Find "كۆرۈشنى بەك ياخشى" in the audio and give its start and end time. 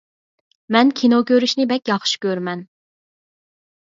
1.31-2.19